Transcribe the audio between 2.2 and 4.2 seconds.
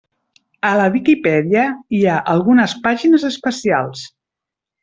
algunes pàgines especials.